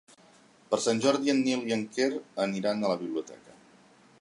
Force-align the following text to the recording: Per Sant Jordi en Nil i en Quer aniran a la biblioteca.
Per 0.71 0.77
Sant 0.85 1.01
Jordi 1.03 1.33
en 1.33 1.43
Nil 1.49 1.61
i 1.71 1.75
en 1.77 1.83
Quer 1.97 2.09
aniran 2.47 2.81
a 2.81 2.91
la 2.95 2.99
biblioteca. 3.03 3.59